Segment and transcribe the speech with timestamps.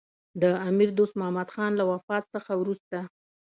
[0.41, 2.97] د امیر دوست محمدخان له وفات څخه وروسته.